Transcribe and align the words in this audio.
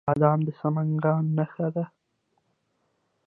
بادام 0.07 0.39
د 0.47 0.49
سمنګان 0.59 1.23
نښه 1.37 1.67
ده. 1.75 1.85